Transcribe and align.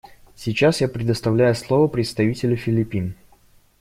Сейчас 0.35 0.81
я 0.81 0.87
предоставляю 0.87 1.53
слово 1.53 1.87
представителю 1.87 2.55
Филиппин. 2.57 3.13